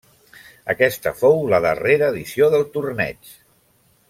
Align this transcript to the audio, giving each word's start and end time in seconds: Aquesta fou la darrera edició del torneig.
Aquesta 0.73 1.13
fou 1.19 1.37
la 1.53 1.59
darrera 1.67 2.09
edició 2.15 2.49
del 2.57 2.67
torneig. 2.79 3.31